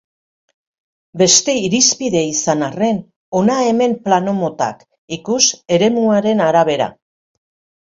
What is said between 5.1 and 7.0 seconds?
ikus, eremuaren arabera.